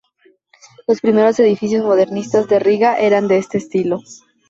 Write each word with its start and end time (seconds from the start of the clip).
Los 0.87 0.99
primeros 0.99 1.39
edificios 1.39 1.85
modernistas 1.85 2.47
de 2.47 2.57
Riga 2.57 2.97
eran 2.97 3.27
de 3.27 3.37
este 3.37 3.59
estilo. 3.59 3.99